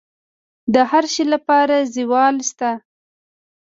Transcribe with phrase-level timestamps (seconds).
[0.73, 2.71] د هر شي لپاره زوال شته،